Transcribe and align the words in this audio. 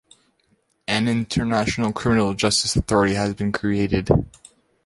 An 0.87 1.07
international 1.07 1.93
criminal 1.93 2.33
justice 2.33 2.75
authority 2.75 3.13
has 3.13 3.35
been 3.35 3.51
created. 3.51 4.09